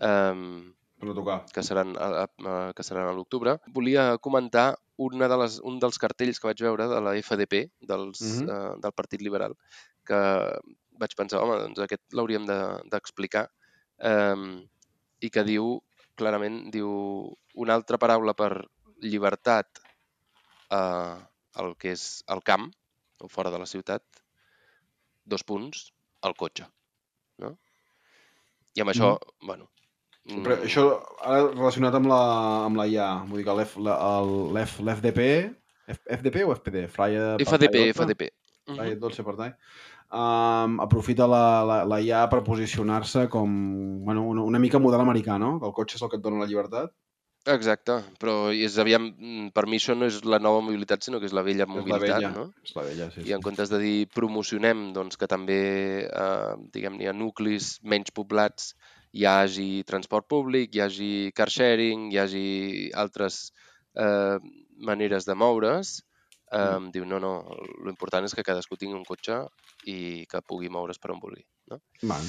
um, 0.00 0.74
per 1.00 1.14
tocar. 1.16 1.38
que 1.52 1.62
seran, 1.66 1.96
a, 1.98 2.24
a, 2.24 2.56
que 2.76 2.86
seran 2.86 3.08
a 3.08 3.14
l'octubre. 3.16 3.58
Volia 3.74 4.16
comentar 4.18 4.74
una 4.96 5.28
de 5.28 5.38
les, 5.42 5.58
un 5.66 5.80
dels 5.82 5.98
cartells 5.98 6.40
que 6.40 6.48
vaig 6.50 6.62
veure 6.66 6.86
de 6.90 7.00
la 7.02 7.16
FDP, 7.20 7.64
dels, 7.80 8.20
uh 8.20 8.30
-huh. 8.30 8.44
uh, 8.44 8.80
del 8.80 8.92
Partit 8.92 9.22
Liberal, 9.22 9.56
que 10.06 10.20
vaig 11.00 11.16
pensar, 11.16 11.40
home, 11.42 11.58
doncs 11.58 11.80
aquest 11.80 12.14
l'hauríem 12.14 12.46
d'explicar, 12.46 13.48
de, 13.98 14.32
um, 14.32 14.62
i 15.20 15.30
que 15.30 15.44
diu, 15.44 15.82
clarament, 16.14 16.70
diu 16.70 16.90
una 17.54 17.74
altra 17.74 17.98
paraula 17.98 18.34
per 18.34 18.68
llibertat 19.02 19.66
uh, 20.70 21.18
el 21.60 21.74
que 21.76 21.92
és 21.92 22.22
el 22.28 22.42
camp, 22.42 22.70
o 23.24 23.28
fora 23.32 23.50
de 23.50 23.58
la 23.60 23.68
ciutat, 23.68 24.04
dos 25.24 25.44
punts, 25.48 25.88
el 26.28 26.36
cotxe. 26.36 26.66
No? 27.42 27.54
I 28.76 28.84
amb 28.84 28.94
això, 28.94 29.14
mm. 29.16 29.46
bueno... 29.48 29.70
Però 30.24 30.54
mm. 30.56 30.64
això 30.64 30.82
ara 31.20 31.50
relacionat 31.50 31.98
amb 31.98 32.08
la, 32.08 32.20
amb 32.64 32.78
la 32.80 32.86
IA, 32.88 33.08
vull 33.28 33.42
dir 33.42 33.44
que 33.44 33.56
l'FDP, 34.56 35.26
FDP 35.84 36.46
o 36.46 36.54
FPD? 36.54 36.86
Fraya 36.92 37.34
FDP, 37.44 37.90
FDP. 37.92 38.30
Fraya 38.70 38.96
12 38.96 39.26
per 39.26 39.34
tant. 39.36 39.58
Um, 40.14 40.78
aprofita 40.80 41.26
la, 41.28 41.42
la, 41.68 41.76
la 41.90 41.98
IA 42.00 42.22
per 42.32 42.40
posicionar-se 42.46 43.26
com 43.32 43.52
bueno, 44.06 44.24
una, 44.30 44.44
una 44.48 44.60
mica 44.62 44.80
model 44.80 45.04
americà, 45.04 45.36
no? 45.42 45.58
Que 45.60 45.68
el 45.68 45.76
cotxe 45.76 45.98
és 45.98 46.06
el 46.06 46.12
que 46.12 46.20
et 46.20 46.24
dona 46.24 46.40
la 46.40 46.48
llibertat 46.48 46.94
Exacte, 47.44 47.98
però 48.16 48.48
és, 48.56 48.78
aviam, 48.80 49.10
mm, 49.12 49.50
per 49.52 49.66
mi 49.68 49.76
això 49.76 49.92
no 49.92 50.06
és 50.08 50.22
la 50.24 50.38
nova 50.40 50.62
mobilitat, 50.64 51.02
sinó 51.04 51.18
que 51.20 51.28
és 51.28 51.34
la 51.36 51.42
vella 51.44 51.66
mobilitat, 51.68 52.02
és 52.02 52.08
la 52.08 52.16
vella, 52.16 52.30
no? 52.32 52.44
És 52.64 52.72
la 52.76 52.84
vella, 52.86 53.08
sí, 53.12 53.24
I 53.28 53.34
en 53.36 53.42
comptes 53.44 53.68
de 53.68 53.80
dir 53.82 54.08
promocionem, 54.08 54.86
doncs 54.96 55.20
que 55.20 55.28
també, 55.28 55.58
eh, 56.08 56.54
diguem-ne, 56.72 57.10
a 57.10 57.12
nuclis 57.12 57.80
menys 57.82 58.14
poblats 58.16 58.72
hi 59.12 59.26
hagi 59.28 59.84
transport 59.84 60.26
públic, 60.26 60.72
hi 60.72 60.80
hagi 60.80 61.10
car 61.36 61.50
sharing, 61.52 62.08
hi 62.12 62.18
hagi 62.22 62.46
altres 62.94 63.52
eh, 63.92 64.38
maneres 64.80 65.28
de 65.28 65.36
moure's, 65.36 66.00
eh, 66.50 66.58
mm. 66.58 66.90
diu, 66.96 67.04
no, 67.04 67.20
no, 67.20 67.34
l'important 67.84 68.24
és 68.24 68.32
que 68.32 68.46
cadascú 68.46 68.80
tingui 68.80 68.96
un 68.96 69.04
cotxe 69.04 69.42
i 69.84 70.24
que 70.30 70.40
pugui 70.48 70.72
moure's 70.72 70.98
per 70.98 71.12
on 71.12 71.20
vulgui, 71.20 71.44
no? 71.68 71.82
Van. 72.08 72.24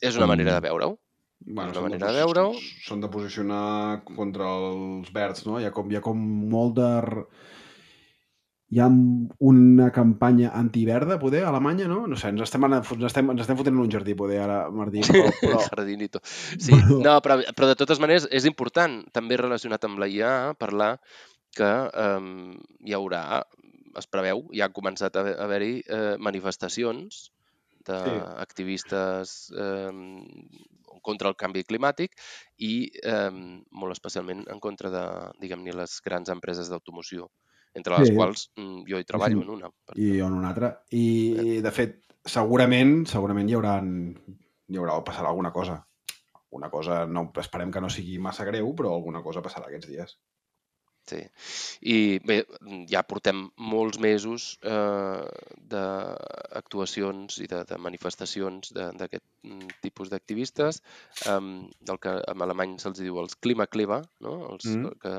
És 0.00 0.16
una 0.16 0.26
manera 0.30 0.56
de 0.56 0.64
veure-ho. 0.70 0.96
Bueno, 1.40 1.72
una 1.72 1.80
manera 1.80 2.10
de, 2.10 2.18
de 2.18 2.24
veure-ho. 2.24 2.52
Són 2.84 3.00
de 3.00 3.08
posicionar 3.12 4.02
contra 4.04 4.48
els 4.58 5.08
verds, 5.14 5.46
no? 5.48 5.58
Hi 5.60 5.68
ha 5.68 5.72
com, 5.74 5.88
hi 5.90 5.98
ha 5.98 6.04
com 6.04 6.20
molt 6.52 6.76
de... 6.78 6.90
Hi 8.70 8.78
ha 8.78 8.86
una 8.86 9.88
campanya 9.90 10.52
antiverda, 10.54 11.16
poder, 11.18 11.40
a 11.42 11.48
Alemanya, 11.50 11.88
no? 11.90 12.04
No 12.06 12.18
sé, 12.20 12.28
ens 12.30 12.44
estem, 12.44 12.68
ens 12.68 12.92
estem, 13.08 13.32
ens 13.32 13.42
estem 13.42 13.58
fotent 13.58 13.74
en 13.74 13.82
un 13.82 13.90
jardí, 13.90 14.14
poder, 14.14 14.38
ara, 14.44 14.60
Martí. 14.70 15.02
Però, 15.08 15.24
però... 15.40 15.62
Jardinito. 15.72 16.20
Sí, 16.22 16.76
no, 16.76 17.16
però, 17.24 17.40
però 17.56 17.72
de 17.72 17.78
totes 17.80 17.98
maneres 17.98 18.28
és 18.30 18.46
important, 18.46 19.00
també 19.16 19.40
relacionat 19.40 19.88
amb 19.88 19.98
la 19.98 20.06
IA, 20.06 20.34
parlar 20.60 20.92
que 21.58 21.66
eh, 22.04 22.30
hi 22.86 22.94
haurà, 22.94 23.24
es 23.98 24.06
preveu, 24.06 24.44
ja 24.54 24.68
ha 24.68 24.74
començat 24.76 25.18
a 25.18 25.26
haver-hi 25.42 25.74
eh, 25.82 26.14
manifestacions 26.22 27.24
d'activistes 27.88 29.32
sí. 29.48 29.56
eh, 29.58 30.70
contra 31.02 31.30
el 31.30 31.36
canvi 31.38 31.64
climàtic 31.68 32.16
i 32.66 32.72
eh, 33.02 33.30
molt 33.30 33.96
especialment 33.96 34.44
en 34.52 34.60
contra 34.62 34.92
de, 34.92 35.04
diguem-ne, 35.42 35.74
les 35.76 35.98
grans 36.04 36.32
empreses 36.32 36.70
d'automoció, 36.70 37.28
entre 37.74 37.98
les 37.98 38.10
sí. 38.10 38.16
quals 38.16 38.48
mm, 38.56 38.86
jo 38.90 39.00
hi 39.00 39.08
treballo 39.08 39.40
sí. 39.40 39.46
en 39.46 39.52
una. 39.58 39.70
Per 39.86 39.98
I 39.98 40.10
jo 40.18 40.30
en 40.30 40.38
una 40.38 40.50
altra. 40.52 40.72
I, 40.90 41.04
eh. 41.36 41.60
de 41.64 41.74
fet, 41.74 42.00
segurament, 42.26 43.04
segurament 43.10 43.48
hi 43.48 43.56
haurà, 43.58 43.78
hi 43.80 44.80
haurà, 44.80 44.98
passarà 45.06 45.30
alguna 45.32 45.54
cosa. 45.54 45.80
Una 46.50 46.66
cosa, 46.70 47.04
no, 47.06 47.28
esperem 47.38 47.70
que 47.70 47.80
no 47.82 47.88
sigui 47.92 48.18
massa 48.18 48.44
greu, 48.48 48.72
però 48.74 48.96
alguna 48.96 49.22
cosa 49.22 49.42
passarà 49.44 49.68
aquests 49.68 49.86
dies. 49.86 50.16
Sí. 51.08 51.18
I 51.90 51.96
bé, 52.22 52.36
ja 52.90 53.02
portem 53.08 53.42
molts 53.72 53.98
mesos 54.02 54.46
eh, 54.62 55.24
d'actuacions 55.72 57.40
i 57.42 57.48
de, 57.50 57.64
de 57.66 57.78
manifestacions 57.82 58.72
d'aquest 58.76 59.24
mm, 59.46 59.80
tipus 59.82 60.12
d'activistes, 60.12 60.82
eh, 61.26 61.38
del 61.90 62.02
que 62.02 62.16
en 62.20 62.46
alemany 62.46 62.76
se'ls 62.82 63.02
diu 63.02 63.18
els 63.22 63.38
clima-cliva, 63.42 64.02
no? 64.26 64.36
els 64.52 64.68
mm. 64.70 64.98
que 65.02 65.16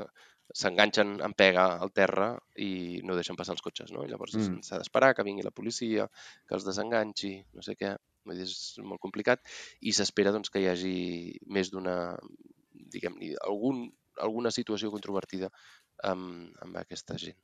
s'enganxen 0.52 1.16
en 1.24 1.32
pega 1.36 1.64
al 1.80 1.92
terra 1.96 2.32
i 2.60 3.00
no 3.08 3.16
deixen 3.16 3.38
passar 3.38 3.56
els 3.56 3.64
cotxes. 3.64 3.92
No? 3.94 4.04
Llavors 4.08 4.36
mm. 4.38 4.62
s'ha 4.66 4.80
d'esperar 4.80 5.12
que 5.16 5.26
vingui 5.26 5.44
la 5.46 5.54
policia, 5.54 6.08
que 6.48 6.56
els 6.58 6.66
desenganxi, 6.68 7.36
no 7.56 7.64
sé 7.64 7.76
què. 7.78 7.94
Vull 8.22 8.38
dir, 8.38 8.46
és 8.46 8.78
molt 8.86 9.02
complicat 9.02 9.40
i 9.82 9.92
s'espera 9.96 10.30
doncs, 10.30 10.52
que 10.52 10.60
hi 10.62 10.68
hagi 10.70 10.92
més 11.50 11.72
d'una, 11.74 11.96
diguem-ne, 12.94 13.32
algun, 13.48 13.88
alguna 14.26 14.52
situació 14.54 14.90
controvertida 14.92 15.50
amb, 16.08 16.52
amb 16.64 16.78
aquesta 16.82 17.18
gent. 17.20 17.38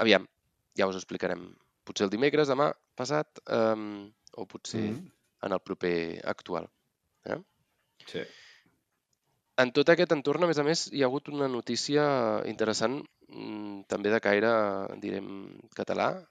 Aviam, 0.00 0.26
ja 0.78 0.88
us 0.90 0.98
explicarem. 0.98 1.50
Potser 1.84 2.06
el 2.06 2.12
dimecres, 2.12 2.50
demà, 2.50 2.70
passat, 2.96 3.40
um, 3.50 4.10
o 4.36 4.46
potser 4.46 4.84
mm 4.90 4.96
-hmm. 4.96 5.12
en 5.46 5.52
el 5.52 5.60
proper 5.60 6.20
actual. 6.24 6.68
Eh? 7.24 7.40
Sí. 8.06 8.22
En 9.60 9.72
tot 9.76 9.88
aquest 9.92 10.12
entorn, 10.12 10.44
a 10.44 10.46
més 10.46 10.58
a 10.58 10.64
més, 10.64 10.86
hi 10.92 11.02
ha 11.02 11.06
hagut 11.06 11.28
una 11.28 11.48
notícia 11.48 12.04
interessant, 12.46 13.02
mm, 13.28 13.82
també 13.88 14.10
de 14.10 14.20
caire, 14.20 14.52
direm, 15.02 15.58
català, 15.76 16.26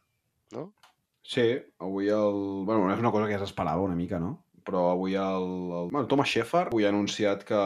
no? 0.51 0.73
Sí, 1.21 1.45
avui 1.77 2.09
el... 2.09 2.39
Bueno, 2.65 2.91
és 2.93 2.99
una 2.99 3.11
cosa 3.11 3.27
que 3.27 3.35
ja 3.35 3.39
s'esperava 3.43 3.85
una 3.85 3.95
mica, 3.95 4.19
no? 4.19 4.31
Però 4.65 4.91
avui 4.93 5.15
el, 5.15 5.45
el 5.81 5.89
bueno, 5.91 6.05
Thomas 6.07 6.29
Sheffer 6.31 6.65
avui 6.67 6.85
ha 6.85 6.89
anunciat 6.93 7.43
que 7.47 7.59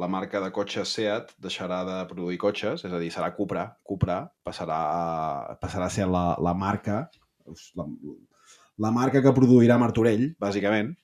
la 0.00 0.08
marca 0.10 0.40
de 0.42 0.50
cotxes 0.54 0.92
Seat 0.96 1.32
deixarà 1.42 1.82
de 1.88 2.00
produir 2.10 2.38
cotxes, 2.42 2.84
és 2.84 2.92
a 2.92 3.00
dir, 3.02 3.10
serà 3.14 3.30
Cupra, 3.36 3.68
Cupra 3.82 4.22
passarà 4.44 4.80
a, 4.90 5.56
passarà 5.60 5.86
a 5.88 5.94
ser 5.94 6.08
la, 6.10 6.34
la 6.42 6.54
marca 6.54 7.08
la, 7.76 7.86
la 8.78 8.90
marca 8.90 9.22
que 9.22 9.32
produirà 9.36 9.78
Martorell, 9.78 10.30
bàsicament, 10.40 10.94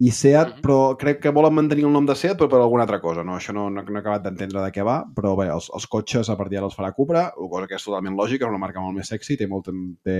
i 0.00 0.10
Seat, 0.16 0.54
Mhm. 0.56 0.62
però 0.64 0.96
crec 0.96 1.18
que 1.20 1.30
volen 1.36 1.52
mantenir 1.54 1.84
el 1.84 1.92
nom 1.92 2.06
de 2.08 2.14
Seat, 2.16 2.38
però 2.40 2.48
per 2.48 2.60
alguna 2.60 2.82
altra 2.86 3.00
cosa. 3.02 3.22
No? 3.22 3.34
Això 3.36 3.52
no, 3.52 3.68
no, 3.68 3.82
no 3.82 3.98
he 3.98 4.00
acabat 4.00 4.22
d'entendre 4.24 4.62
de 4.64 4.70
què 4.72 4.84
va, 4.84 5.04
però 5.14 5.34
bé, 5.36 5.50
els, 5.52 5.68
els 5.76 5.86
cotxes 5.86 6.30
a 6.30 6.36
partir 6.40 6.56
d'ara 6.56 6.70
els 6.70 6.76
farà 6.76 6.92
Cupra, 6.96 7.26
cosa 7.36 7.66
que 7.68 7.76
és 7.76 7.84
totalment 7.84 8.16
lògica, 8.16 8.46
és 8.46 8.50
una 8.50 8.62
marca 8.62 8.80
molt 8.80 8.96
més 8.96 9.08
sexy, 9.12 9.36
té 9.36 9.46
molt, 9.46 9.68
té, 10.02 10.16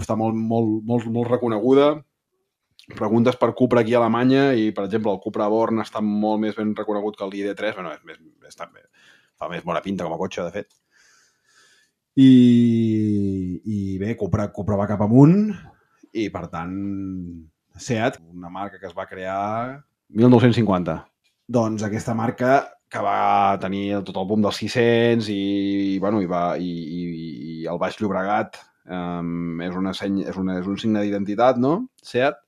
està 0.00 0.16
molt, 0.16 0.34
molt, 0.34 0.80
molt, 0.82 1.06
molt 1.12 1.28
reconeguda. 1.28 1.90
Preguntes 2.94 3.34
per 3.40 3.50
Cupra 3.58 3.82
aquí 3.82 3.96
a 3.96 3.98
Alemanya 3.98 4.52
i, 4.54 4.68
per 4.74 4.84
exemple, 4.86 5.10
el 5.10 5.22
Cupra 5.22 5.48
Born 5.50 5.82
està 5.82 6.02
molt 6.04 6.38
més 6.44 6.54
ben 6.54 6.70
reconegut 6.76 7.16
que 7.18 7.24
el 7.26 7.34
ID3, 7.34 7.74
bueno, 7.74 7.90
és 7.96 8.04
més, 8.06 8.20
està, 8.46 8.68
fa 9.36 9.48
més 9.50 9.64
bona 9.66 9.82
pinta 9.82 10.06
com 10.06 10.14
a 10.14 10.20
cotxe, 10.20 10.44
de 10.46 10.54
fet. 10.54 10.70
I, 12.16 12.30
i 13.66 13.98
bé, 14.00 14.14
Cupra, 14.16 14.46
Cupra 14.54 14.78
va 14.78 14.86
cap 14.88 15.02
amunt 15.04 15.50
i, 16.14 16.28
per 16.30 16.46
tant, 16.52 16.78
Seat, 17.76 18.20
una 18.32 18.48
marca 18.48 18.78
que 18.80 18.86
es 18.88 18.94
va 18.96 19.04
crear 19.10 19.82
1950. 20.14 20.96
Doncs 21.52 21.84
aquesta 21.84 22.14
marca 22.16 22.62
que 22.88 23.02
va 23.02 23.58
tenir 23.60 23.98
tot 24.06 24.16
el 24.16 24.30
boom 24.30 24.46
dels 24.46 24.62
600 24.62 25.28
i, 25.34 25.98
bueno, 26.00 26.22
i, 26.22 26.30
va, 26.30 26.54
i, 26.56 26.70
i, 26.70 27.02
i 27.60 27.68
el 27.68 27.82
Baix 27.82 27.98
Llobregat 28.00 28.56
um, 28.86 29.60
és, 29.66 29.74
una 29.76 29.92
seny, 29.96 30.22
és, 30.30 30.38
una, 30.40 30.60
és 30.62 30.70
un 30.70 30.78
signe 30.80 31.02
d'identitat, 31.04 31.60
no? 31.60 31.80
Seat. 32.02 32.45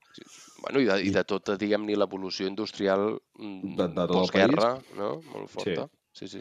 Bueno, 0.62 0.80
i 0.82 0.86
de, 0.88 0.96
i 1.06 1.10
de 1.14 1.22
tota, 1.24 1.54
diguem-ne, 1.60 1.94
l'evolució 1.96 2.48
industrial 2.50 3.12
mm, 3.38 3.76
De- 3.78 3.88
de 3.88 3.94
tot 3.94 4.10
el 4.10 4.16
postguerra, 4.16 4.70
no? 4.98 5.10
Molt 5.32 5.50
forta. 5.54 5.88
Sí, 6.12 6.26
sí. 6.28 6.40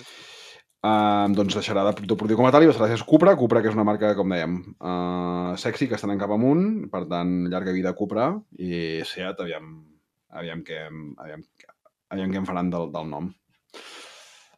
Uh, 0.87 1.25
doncs 1.33 1.55
deixarà 1.57 1.83
de, 1.87 2.05
de 2.07 2.15
produir 2.15 2.37
com 2.37 2.45
a 2.47 2.51
tal 2.53 2.63
i 2.63 2.67
passarà 2.69 2.85
a 2.87 2.95
ser 2.95 3.05
Cupra. 3.09 3.33
Cupra, 3.37 3.61
que 3.61 3.69
és 3.71 3.75
una 3.75 3.83
marca, 3.87 4.13
com 4.15 4.29
dèiem, 4.31 4.57
uh, 4.77 5.55
sexy, 5.59 5.87
que 5.89 5.97
estan 5.97 6.13
en 6.13 6.19
cap 6.21 6.31
amunt, 6.31 6.87
per 6.93 7.03
tant, 7.09 7.33
llarga 7.51 7.73
vida 7.75 7.93
Cupra, 7.97 8.29
i 8.61 9.01
Seat, 9.05 9.41
aviam, 9.43 9.71
aviam, 10.37 10.61
què, 10.65 10.83
aviam, 11.17 11.43
aviam 12.13 12.31
què 12.33 12.39
en 12.41 12.45
faran 12.47 12.69
del, 12.73 12.91
del 12.93 13.09
nom. 13.09 13.31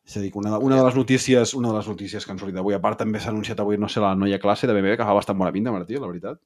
És 0.09 0.17
a 0.17 0.21
dir, 0.23 0.31
una, 0.35 0.51
de- 0.55 0.61
una 0.65 0.77
de 0.79 0.83
les 0.87 0.95
notícies 0.97 1.53
una 1.57 1.69
de 1.71 1.77
les 1.79 1.87
notícies 1.87 2.25
que 2.25 2.31
han 2.35 2.39
sortit 2.41 2.57
avui, 2.57 2.73
a 2.77 2.81
part 2.83 2.99
també 2.99 3.19
s'ha 3.21 3.29
anunciat 3.33 3.59
avui, 3.63 3.77
no 3.77 3.89
sé, 3.89 4.01
la 4.03 4.13
noia 4.15 4.39
classe 4.43 4.67
de 4.67 4.73
BMW, 4.75 4.95
que 4.99 5.05
fa 5.07 5.13
bastant 5.17 5.37
bona 5.39 5.51
pinta, 5.55 5.71
Martí, 5.75 5.97
la 6.01 6.07
veritat. 6.11 6.39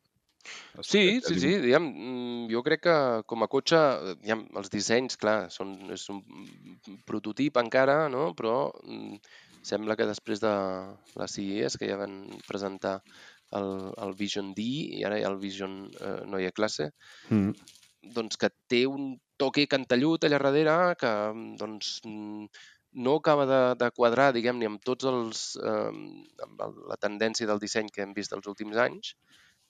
Sí, 0.82 1.22
sí, 1.24 1.38
sí, 1.40 1.52
diguem, 1.64 1.86
mm, 1.90 2.48
jo 2.52 2.64
crec 2.66 2.84
que 2.88 2.96
com 3.30 3.46
a 3.46 3.50
cotxe, 3.52 3.80
eh, 3.80 4.16
diguem, 4.22 4.44
els 4.60 4.72
dissenys, 4.74 5.18
clar, 5.22 5.38
són, 5.54 5.76
és 5.96 6.04
un 6.14 6.24
prototip 7.08 7.60
encara, 7.62 8.08
no? 8.12 8.32
però 8.38 8.56
mm, 8.84 9.22
sembla 9.64 9.96
que 10.00 10.10
després 10.10 10.44
de 10.44 10.54
la 11.20 11.30
CES, 11.30 11.78
que 11.80 11.88
ja 11.88 12.00
van 12.02 12.18
presentar 12.48 12.98
el, 13.56 13.72
el 14.02 14.14
Vision 14.20 14.52
D 14.58 14.66
i 15.00 15.04
ara 15.08 15.20
hi 15.20 15.24
ha 15.24 15.32
el 15.32 15.40
Vision 15.40 15.84
eh, 16.02 16.20
Neue 16.28 16.52
Klasse, 16.52 16.92
Mm. 17.30 17.54
doncs 18.16 18.36
que 18.36 18.50
té 18.68 18.84
un 18.90 19.14
toque 19.40 19.64
cantellut 19.72 20.26
allà 20.26 20.40
darrere 20.42 20.96
que 21.00 21.12
mm, 21.32 21.56
doncs, 21.62 21.94
no 22.94 23.16
acaba 23.16 23.46
de, 23.50 23.62
de 23.80 23.90
quadrar, 23.92 24.32
diguem-ne, 24.34 24.68
amb 24.70 24.84
tots 24.86 25.08
els... 25.10 25.46
Eh, 25.58 25.92
amb 26.46 26.66
la 26.92 26.98
tendència 27.02 27.48
del 27.50 27.62
disseny 27.62 27.90
que 27.94 28.04
hem 28.06 28.14
vist 28.14 28.36
els 28.38 28.50
últims 28.50 28.78
anys, 28.78 29.16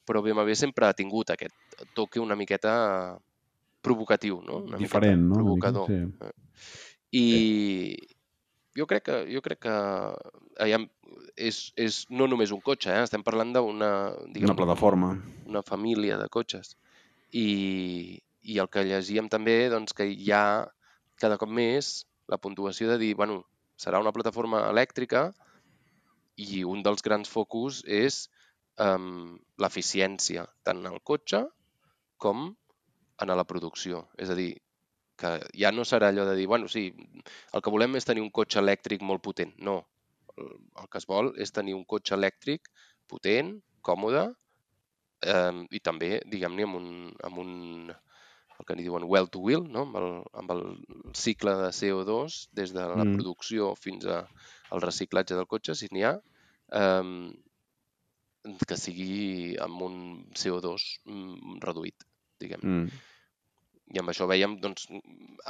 però 0.06 0.22
BMW 0.26 0.56
sempre 0.60 0.88
ha 0.88 0.94
tingut 0.98 1.30
aquest 1.34 1.54
toque 1.96 2.20
una 2.20 2.36
miqueta 2.36 2.74
provocatiu, 3.84 4.42
no? 4.46 4.62
Una 4.68 4.78
Diferent, 4.80 5.22
miqueta 5.22 5.40
no? 5.40 5.44
Provocador. 5.44 5.88
sí. 5.88 6.32
I 7.14 7.26
jo 8.76 8.88
crec 8.90 9.04
que, 9.06 9.18
jo 9.30 9.42
crec 9.46 9.60
que 9.68 9.74
aviam, 10.64 10.88
és, 11.38 11.60
és 11.78 12.04
no 12.10 12.26
només 12.28 12.52
un 12.56 12.62
cotxe, 12.66 12.90
eh? 12.90 13.04
estem 13.06 13.22
parlant 13.26 13.52
d'una 13.54 13.90
Una 14.42 14.56
plataforma. 14.58 15.12
una 15.46 15.62
família 15.62 16.18
de 16.18 16.28
cotxes. 16.30 16.76
I, 17.34 18.20
i 18.42 18.58
el 18.62 18.70
que 18.70 18.84
llegíem 18.86 19.30
també, 19.30 19.70
doncs, 19.70 19.94
que 19.94 20.08
hi 20.10 20.32
ha 20.34 20.66
cada 21.22 21.38
cop 21.38 21.50
més 21.50 22.06
la 22.28 22.38
puntuació 22.42 22.90
de 22.90 22.98
dir, 22.98 23.14
bueno, 23.16 23.44
serà 23.78 24.00
una 24.02 24.12
plataforma 24.14 24.66
elèctrica 24.72 25.34
i 26.36 26.64
un 26.66 26.82
dels 26.82 27.04
grans 27.06 27.30
focus 27.30 27.84
és 27.86 28.28
um, 28.82 29.38
l'eficiència, 29.62 30.46
tant 30.64 30.82
en 30.84 30.92
el 30.94 31.02
cotxe 31.04 31.44
com 32.18 32.52
en 33.22 33.34
la 33.38 33.48
producció. 33.48 34.08
És 34.18 34.30
a 34.30 34.38
dir, 34.38 34.52
que 35.20 35.34
ja 35.60 35.72
no 35.72 35.86
serà 35.86 36.10
allò 36.10 36.26
de 36.26 36.36
dir, 36.40 36.48
bueno, 36.50 36.68
sí, 36.68 36.88
el 37.54 37.62
que 37.62 37.74
volem 37.74 37.96
és 38.00 38.08
tenir 38.08 38.24
un 38.26 38.32
cotxe 38.34 38.60
elèctric 38.64 39.04
molt 39.06 39.24
potent. 39.26 39.54
No, 39.60 39.82
el, 40.38 40.50
que 40.90 40.98
es 41.02 41.08
vol 41.10 41.34
és 41.38 41.54
tenir 41.54 41.76
un 41.78 41.86
cotxe 41.86 42.16
elèctric 42.18 42.72
potent, 43.10 43.54
còmode 43.86 44.24
eh, 45.28 45.62
i 45.72 45.82
també, 45.84 46.18
diguem-ne, 46.30 46.66
amb 46.68 46.80
un, 46.80 46.90
amb 47.30 47.44
un 47.44 47.54
el 47.94 48.68
que 48.68 48.76
n'hi 48.78 48.86
diuen 48.86 49.06
well 49.10 49.28
to 49.34 49.42
wheel, 49.42 49.64
no? 49.76 49.86
amb, 49.88 49.96
el, 50.00 50.12
amb 50.40 50.52
el 50.54 50.62
cicle 51.18 51.56
de 51.62 51.72
CO2 51.74 52.36
des 52.54 52.74
de 52.76 52.84
la 52.92 53.04
Mm. 53.04 53.16
producció 53.18 53.74
fins 53.76 54.06
a, 54.06 54.20
al 54.72 54.82
reciclatge 54.82 55.36
del 55.36 55.50
cotxe, 55.50 55.76
si 55.76 55.90
n'hi 55.92 56.06
ha, 56.06 56.14
eh, 56.82 57.34
que 58.68 58.78
sigui 58.80 59.56
amb 59.64 59.82
un 59.86 59.98
CO2 60.36 60.86
mm, 61.08 61.58
reduït, 61.64 62.06
diguem. 62.44 62.64
Mm. 62.64 63.02
I 63.94 64.00
amb 64.02 64.12
això 64.12 64.26
veiem, 64.30 64.56
doncs, 64.64 64.88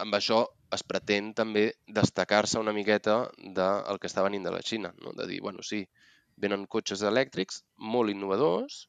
amb 0.01 0.17
això 0.17 0.43
es 0.75 0.83
pretén 0.83 1.31
també 1.37 1.67
destacar-se 1.99 2.59
una 2.59 2.73
miqueta 2.75 3.17
del 3.37 3.99
que 4.01 4.09
està 4.09 4.25
venint 4.25 4.45
de 4.45 4.53
la 4.53 4.61
Xina, 4.65 4.91
no? 5.01 5.13
de 5.17 5.27
dir, 5.29 5.39
bueno, 5.45 5.63
sí, 5.63 5.83
venen 6.41 6.65
cotxes 6.67 7.03
elèctrics 7.07 7.61
molt 7.93 8.11
innovadors, 8.11 8.87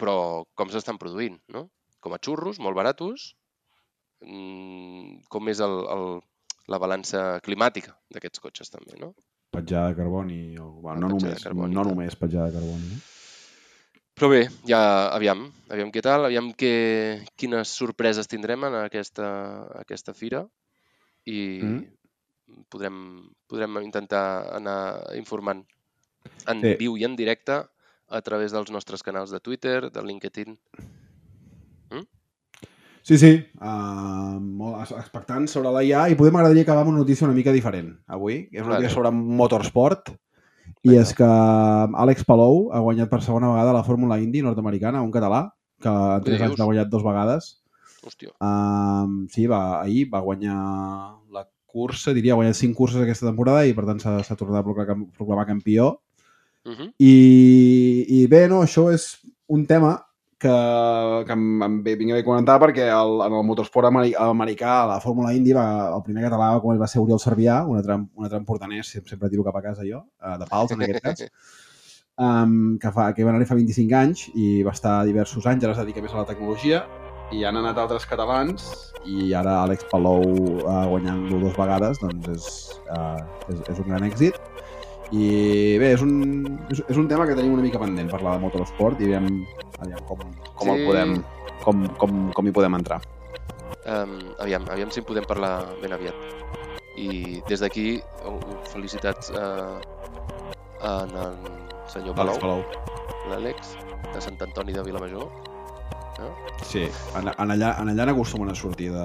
però 0.00 0.44
com 0.58 0.72
s'estan 0.72 0.98
produint, 1.00 1.36
no? 1.54 1.68
Com 2.04 2.14
a 2.14 2.20
xurros, 2.24 2.60
molt 2.62 2.76
baratos, 2.78 3.32
mm, 4.24 5.28
com 5.32 5.50
és 5.52 5.60
el, 5.64 5.76
el, 5.94 6.06
la 6.72 6.80
balança 6.82 7.24
climàtica 7.44 7.96
d'aquests 8.14 8.44
cotxes 8.44 8.72
també, 8.74 8.96
no? 9.00 9.12
Petjada 9.50 9.88
de 9.88 9.96
carboni. 9.96 10.58
O, 10.58 10.72
bueno, 10.82 11.00
no, 11.00 11.14
només, 11.16 11.42
carboni, 11.42 11.74
no 11.74 11.84
només 11.88 12.16
petjada 12.20 12.50
de 12.50 12.58
carboni. 12.58 12.90
Eh? 12.92 13.00
Però 14.18 14.28
bé, 14.32 14.42
ja 14.66 14.80
aviam, 15.14 15.46
aviam 15.70 15.92
què 15.94 16.02
tal, 16.02 16.26
aviam 16.26 16.50
què, 16.58 16.72
quines 17.38 17.70
sorpreses 17.70 18.28
tindrem 18.28 18.66
en 18.66 18.74
aquesta, 18.82 19.28
aquesta 19.78 20.12
fira 20.12 20.42
i 21.24 21.60
Mm. 21.62 21.86
podrem, 22.68 22.98
podrem 23.46 23.76
intentar 23.84 24.54
anar 24.56 25.14
informant 25.14 25.64
en 26.46 26.60
Sí. 26.60 26.74
viu 26.80 26.96
i 26.96 27.04
en 27.04 27.14
directe 27.16 27.62
a 28.08 28.20
través 28.22 28.52
dels 28.52 28.70
nostres 28.70 29.02
canals 29.02 29.30
de 29.30 29.40
Twitter, 29.40 29.90
de 29.92 30.02
LinkedIn. 30.02 30.58
Sí, 33.08 33.16
sí. 33.16 33.30
Uh, 33.56 34.36
molt 34.36 34.82
es- 34.84 34.92
expectant 35.00 35.46
sobre 35.48 35.70
la 35.72 35.80
IA 35.86 36.08
i 36.12 36.16
podem 36.18 36.34
m'agradaria 36.36 36.62
acabar 36.66 36.82
amb 36.84 36.90
una 36.92 36.98
notícia 37.00 37.24
una 37.26 37.34
mica 37.36 37.54
diferent 37.54 37.94
avui, 38.06 38.48
que 38.50 38.58
és 38.60 38.66
una 38.66 38.74
notícia 38.76 38.94
sobre 38.94 39.12
motorsport 39.16 40.10
i 40.84 40.92
és 41.00 41.14
que 41.16 41.24
Àlex 42.04 42.26
Palou 42.28 42.68
ha 42.72 42.80
guanyat 42.84 43.08
per 43.10 43.22
segona 43.24 43.48
vegada 43.54 43.72
la 43.72 43.82
Fórmula 43.86 44.18
Indy 44.20 44.42
nord-americana, 44.44 45.00
un 45.02 45.10
català, 45.10 45.46
que 45.80 45.88
en 45.88 46.22
tres 46.26 46.40
anys 46.44 46.58
l'ha 46.58 46.66
guanyat 46.68 46.88
dos 46.92 47.02
vegades. 47.02 47.48
Hòstia, 48.04 48.30
Um, 48.44 49.26
sí, 49.32 49.46
va, 49.50 49.80
ahir 49.80 50.04
va 50.12 50.20
guanyar 50.20 50.58
la 51.32 51.46
cursa, 51.66 52.12
diria, 52.14 52.32
ha 52.34 52.36
guanyat 52.36 52.54
cinc 52.60 52.76
curses 52.76 53.00
aquesta 53.02 53.26
temporada 53.26 53.64
i 53.66 53.72
per 53.74 53.86
tant 53.86 53.98
s'ha 54.00 54.22
s'ha 54.22 54.36
tornat 54.36 54.60
a 54.60 54.64
proclamar, 54.68 55.08
proclamar 55.16 55.46
campió. 55.46 56.00
uh 56.64 56.72
-huh. 56.76 56.92
I, 56.98 58.06
I 58.22 58.26
bé, 58.26 58.48
no, 58.48 58.62
això 58.62 58.92
és 58.92 59.18
un 59.48 59.66
tema 59.66 60.04
que, 60.38 60.54
que 61.26 61.34
em, 61.34 61.46
em 61.66 61.78
vinc 61.84 62.14
a 62.14 62.22
comentar 62.26 62.58
perquè 62.62 62.86
el, 62.94 63.18
en 63.26 63.36
el 63.40 63.46
motorsport 63.46 63.90
ameri 63.90 64.14
americà, 64.22 64.82
a 64.82 64.90
la 64.92 64.98
Fórmula 65.02 65.32
Indy, 65.34 65.54
va, 65.56 65.66
el 65.96 66.04
primer 66.06 66.28
català 66.28 66.52
com 66.62 66.78
va 66.78 66.90
ser 66.90 67.02
Oriol 67.02 67.22
Servià, 67.22 67.64
un 67.66 67.80
altre, 67.80 67.98
un 67.98 68.28
altre 68.28 68.82
sempre, 68.82 69.10
sempre 69.10 69.30
tiro 69.30 69.44
cap 69.44 69.56
a 69.56 69.64
casa 69.64 69.82
jo, 69.86 70.04
eh, 70.22 70.36
de 70.38 70.46
Pals 70.46 70.72
en 70.72 70.86
aquest 70.86 71.02
cas, 71.02 71.24
um, 72.28 72.78
que, 72.78 72.92
fa, 72.94 73.12
que 73.14 73.26
va 73.26 73.34
anar 73.34 73.46
fa 73.50 73.58
25 73.58 73.98
anys 73.98 74.28
i 74.34 74.62
va 74.62 74.76
estar 74.76 75.04
diversos 75.04 75.46
anys, 75.46 75.64
ara 75.64 75.74
es 75.74 75.82
dedica 75.82 76.02
més 76.02 76.14
a 76.14 76.22
la 76.22 76.28
tecnologia, 76.30 76.84
i 77.34 77.44
han 77.44 77.58
anat 77.60 77.76
altres 77.76 78.06
catalans 78.08 78.70
i 79.04 79.34
ara 79.36 79.58
Àlex 79.64 79.84
Palou 79.90 80.22
uh, 80.24 80.84
guanyant-lo 80.88 81.42
dues 81.42 81.56
vegades 81.58 82.00
doncs 82.00 82.30
és, 82.32 82.46
uh, 82.88 83.18
és, 83.52 83.58
és 83.74 83.82
un 83.82 83.90
gran 83.90 84.06
èxit. 84.06 84.38
I 85.08 85.76
bé, 85.80 85.94
és 85.94 86.02
un, 86.04 86.12
és, 86.68 86.82
és 86.84 86.98
un 87.00 87.06
tema 87.08 87.24
que 87.28 87.36
tenim 87.36 87.54
una 87.56 87.64
mica 87.64 87.80
pendent, 87.80 88.10
parlar 88.12 88.36
de 88.36 88.44
motorsport 88.44 89.00
i 89.00 89.08
aviam, 89.08 89.28
aviam 89.80 90.00
com, 90.08 90.18
com 90.54 90.66
Sí. 90.68 90.74
el 90.74 90.86
podem 90.86 91.14
com, 91.64 91.86
com, 92.00 92.16
com 92.32 92.46
hi 92.48 92.52
podem 92.52 92.74
entrar. 92.74 93.00
Um, 93.88 94.18
aviam, 94.38 94.66
aviam 94.70 94.90
si 94.92 95.00
en 95.00 95.06
podem 95.08 95.24
parlar 95.24 95.64
ben 95.82 95.92
aviat. 95.92 96.14
I 96.98 97.40
des 97.48 97.60
d'aquí, 97.62 98.00
felicitats 98.72 99.30
a, 99.30 99.78
a 100.82 100.90
en 101.06 101.14
el 101.16 101.36
senyor 101.88 102.14
Palau, 102.14 102.38
Palou. 102.42 102.62
l'Àlex, 103.30 103.76
de 104.14 104.20
Sant 104.20 104.36
Antoni 104.42 104.72
de 104.74 104.82
Vilamajor. 104.82 105.28
Sí, 106.66 106.88
en, 107.14 107.28
en, 107.30 107.50
allà, 107.54 107.76
en 107.78 107.92
allà 107.92 108.08
n'acostumen 108.08 108.50
a 108.50 108.54
sortir 108.58 108.90
de, 108.90 109.04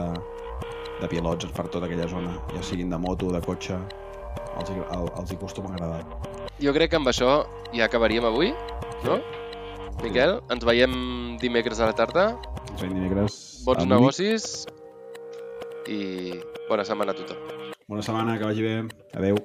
de 1.02 1.08
pilots 1.12 1.46
per 1.54 1.68
tota 1.70 1.86
aquella 1.86 2.08
zona, 2.10 2.34
ja 2.56 2.64
siguin 2.66 2.90
de 2.90 2.98
moto, 2.98 3.30
de 3.32 3.42
cotxe, 3.46 3.78
els, 4.58 4.72
hi- 4.74 4.88
el, 4.98 5.10
els 5.22 5.32
hi 5.32 5.38
acostuma 5.38 5.70
a 5.70 5.74
agradar. 5.78 6.02
Jo 6.60 6.74
crec 6.74 6.90
que 6.90 6.98
amb 6.98 7.08
això 7.14 7.44
ja 7.76 7.86
acabaríem 7.86 8.26
avui, 8.26 8.50
no? 9.06 9.20
Miquel, 10.02 10.40
ens 10.54 10.64
veiem 10.66 10.94
dimecres 11.42 11.82
a 11.84 11.92
la 11.92 11.98
tarda. 11.98 12.32
Ens 12.72 12.82
veiem 12.82 12.96
dimecres 12.98 13.38
Bons 13.68 13.86
negocis 13.88 14.66
i 15.92 16.34
bona 16.70 16.88
setmana 16.88 17.14
a 17.14 17.20
tothom. 17.20 17.38
Bona 17.88 18.04
setmana, 18.06 18.40
que 18.40 18.48
vagi 18.50 18.66
bé. 18.66 18.76
Adeu. 19.20 19.38